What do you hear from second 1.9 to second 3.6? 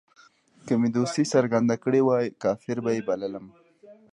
وای کافر به یې بللم.